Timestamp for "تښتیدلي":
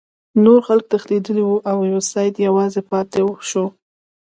0.91-1.43